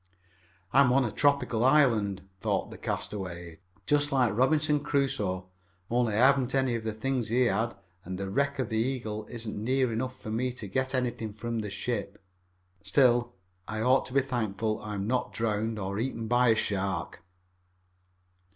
"I'm 0.73 0.91
on 0.93 1.05
a 1.05 1.11
tropical 1.11 1.63
island," 1.63 2.27
thought 2.39 2.71
the 2.71 2.77
castaway. 2.79 3.59
"Just 3.85 4.11
like 4.11 4.35
Robinson 4.35 4.79
Crusoe, 4.79 5.45
only 5.91 6.15
I 6.15 6.17
haven't 6.17 6.55
any 6.55 6.73
of 6.73 6.83
the 6.83 6.91
things 6.91 7.27
he 7.29 7.41
had 7.43 7.75
and 8.03 8.17
the 8.17 8.31
wreck 8.31 8.57
of 8.57 8.69
the 8.69 8.79
Eagle 8.79 9.27
isn't 9.27 9.55
near 9.55 9.93
enough 9.93 10.19
for 10.19 10.31
me 10.31 10.53
to 10.53 10.65
get 10.67 10.95
anything 10.95 11.33
from 11.33 11.59
the 11.59 11.69
ship. 11.69 12.17
Still 12.81 13.33
I 13.67 13.81
ought 13.81 14.07
to 14.07 14.13
be 14.13 14.21
thankful 14.23 14.81
I'm 14.81 15.05
not 15.05 15.33
drowned 15.33 15.77
or 15.77 15.99
eaten 15.99 16.27
by 16.27 16.47
a 16.49 16.55
shark." 16.55 17.21